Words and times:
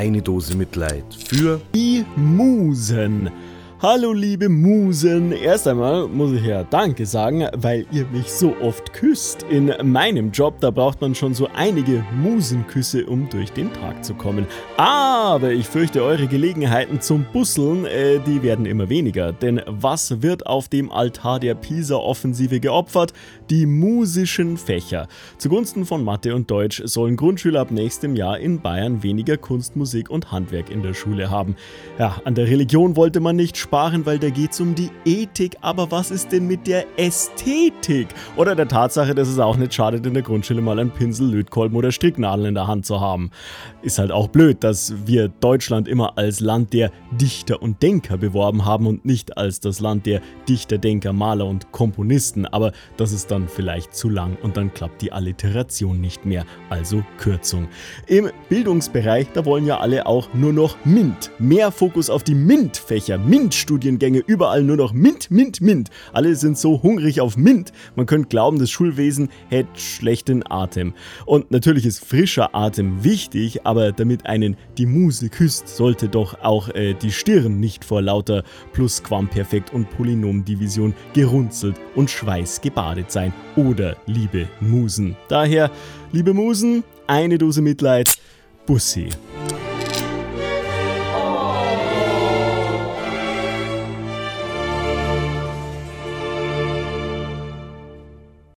eine 0.00 0.22
Dose 0.22 0.56
Mitleid 0.56 1.04
für 1.12 1.60
die 1.74 2.06
Musen. 2.16 3.30
Hallo 3.82 4.12
liebe 4.12 4.50
Musen, 4.50 5.32
erst 5.32 5.66
einmal 5.66 6.06
muss 6.06 6.32
ich 6.32 6.44
ja 6.44 6.64
Danke 6.64 7.06
sagen, 7.06 7.48
weil 7.56 7.86
ihr 7.90 8.04
mich 8.12 8.30
so 8.30 8.54
oft 8.60 8.92
küsst. 8.92 9.46
In 9.48 9.72
meinem 9.84 10.32
Job, 10.32 10.60
da 10.60 10.70
braucht 10.70 11.00
man 11.00 11.14
schon 11.14 11.32
so 11.32 11.48
einige 11.56 12.04
Musenküsse, 12.14 13.06
um 13.06 13.30
durch 13.30 13.50
den 13.52 13.72
Tag 13.72 14.04
zu 14.04 14.12
kommen. 14.12 14.46
Aber 14.76 15.52
ich 15.52 15.66
fürchte, 15.66 16.02
eure 16.02 16.26
Gelegenheiten 16.26 17.00
zum 17.00 17.24
Busseln, 17.32 17.86
äh, 17.86 18.18
die 18.18 18.42
werden 18.42 18.66
immer 18.66 18.90
weniger. 18.90 19.32
Denn 19.32 19.62
was 19.66 20.20
wird 20.20 20.46
auf 20.46 20.68
dem 20.68 20.92
Altar 20.92 21.40
der 21.40 21.54
Pisa-Offensive 21.54 22.60
geopfert? 22.60 23.14
Die 23.48 23.64
musischen 23.64 24.58
Fächer. 24.58 25.08
Zugunsten 25.38 25.86
von 25.86 26.04
Mathe 26.04 26.34
und 26.34 26.50
Deutsch 26.50 26.82
sollen 26.84 27.16
Grundschüler 27.16 27.62
ab 27.62 27.70
nächstem 27.70 28.14
Jahr 28.14 28.38
in 28.40 28.60
Bayern 28.60 29.02
weniger 29.02 29.38
Kunst, 29.38 29.74
Musik 29.74 30.10
und 30.10 30.30
Handwerk 30.32 30.68
in 30.68 30.82
der 30.82 30.92
Schule 30.92 31.30
haben. 31.30 31.56
Ja, 31.98 32.20
an 32.26 32.34
der 32.34 32.46
Religion 32.46 32.94
wollte 32.94 33.20
man 33.20 33.36
nicht 33.36 33.56
sparen, 33.70 34.04
weil 34.04 34.18
da 34.18 34.30
geht 34.30 34.50
es 34.50 34.60
um 34.60 34.74
die 34.74 34.90
Ethik. 35.04 35.56
Aber 35.60 35.92
was 35.92 36.10
ist 36.10 36.32
denn 36.32 36.48
mit 36.48 36.66
der 36.66 36.86
Ästhetik? 36.98 38.08
Oder 38.34 38.56
der 38.56 38.66
Tatsache, 38.66 39.14
dass 39.14 39.28
es 39.28 39.38
auch 39.38 39.56
nicht 39.56 39.72
schadet, 39.72 40.04
in 40.04 40.12
der 40.12 40.24
Grundschule 40.24 40.60
mal 40.60 40.80
einen 40.80 40.90
Pinsel, 40.90 41.30
Lötkolben 41.30 41.76
oder 41.76 41.92
Stricknadeln 41.92 42.48
in 42.48 42.54
der 42.54 42.66
Hand 42.66 42.84
zu 42.84 43.00
haben. 43.00 43.30
Ist 43.82 44.00
halt 44.00 44.10
auch 44.10 44.26
blöd, 44.26 44.64
dass 44.64 44.92
wir 45.06 45.28
Deutschland 45.28 45.86
immer 45.86 46.18
als 46.18 46.40
Land 46.40 46.72
der 46.72 46.90
Dichter 47.12 47.62
und 47.62 47.80
Denker 47.80 48.16
beworben 48.16 48.64
haben 48.64 48.88
und 48.88 49.04
nicht 49.04 49.38
als 49.38 49.60
das 49.60 49.78
Land 49.78 50.04
der 50.04 50.20
Dichter, 50.48 50.78
Denker, 50.78 51.12
Maler 51.12 51.46
und 51.46 51.70
Komponisten. 51.70 52.46
Aber 52.46 52.72
das 52.96 53.12
ist 53.12 53.30
dann 53.30 53.46
vielleicht 53.46 53.94
zu 53.94 54.08
lang 54.08 54.36
und 54.42 54.56
dann 54.56 54.74
klappt 54.74 55.00
die 55.00 55.12
Alliteration 55.12 56.00
nicht 56.00 56.26
mehr. 56.26 56.44
Also 56.70 57.04
Kürzung. 57.18 57.68
Im 58.08 58.30
Bildungsbereich, 58.48 59.28
da 59.32 59.44
wollen 59.44 59.64
ja 59.64 59.78
alle 59.78 60.06
auch 60.06 60.34
nur 60.34 60.52
noch 60.52 60.76
MINT. 60.84 61.30
Mehr 61.38 61.70
Fokus 61.70 62.10
auf 62.10 62.24
die 62.24 62.34
MINT-Fächer, 62.34 63.16
MINT 63.16 63.59
Studiengänge, 63.60 64.22
überall 64.26 64.62
nur 64.62 64.76
noch 64.76 64.92
Mint, 64.92 65.30
Mint, 65.30 65.60
Mint. 65.60 65.90
Alle 66.12 66.34
sind 66.34 66.58
so 66.58 66.82
hungrig 66.82 67.20
auf 67.20 67.36
Mint. 67.36 67.72
Man 67.94 68.06
könnte 68.06 68.28
glauben, 68.28 68.58
das 68.58 68.70
Schulwesen 68.70 69.28
hätte 69.48 69.68
schlechten 69.78 70.42
Atem. 70.50 70.94
Und 71.26 71.50
natürlich 71.50 71.86
ist 71.86 72.04
frischer 72.04 72.54
Atem 72.54 73.04
wichtig, 73.04 73.66
aber 73.66 73.92
damit 73.92 74.26
einen 74.26 74.56
die 74.78 74.86
Muse 74.86 75.28
küsst, 75.28 75.68
sollte 75.68 76.08
doch 76.08 76.42
auch 76.42 76.68
äh, 76.70 76.94
die 76.94 77.12
Stirn 77.12 77.60
nicht 77.60 77.84
vor 77.84 78.02
lauter 78.02 78.42
Plusquamperfekt 78.72 79.72
und 79.72 79.88
Polynomdivision 79.90 80.94
gerunzelt 81.12 81.76
und 81.94 82.10
schweißgebadet 82.10 83.12
sein. 83.12 83.32
Oder 83.56 83.96
liebe 84.06 84.48
Musen. 84.60 85.16
Daher, 85.28 85.70
liebe 86.12 86.34
Musen, 86.34 86.82
eine 87.06 87.38
Dose 87.38 87.62
Mitleid. 87.62 88.18
Bussi. 88.66 89.08